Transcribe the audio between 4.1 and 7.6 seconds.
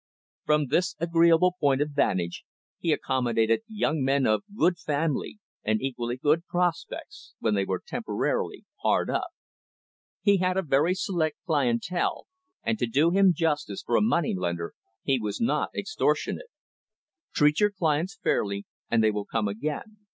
of good family, and equally good prospects, when